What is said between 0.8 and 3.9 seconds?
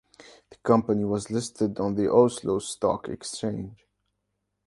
was listed on the Oslo Stock Exchange.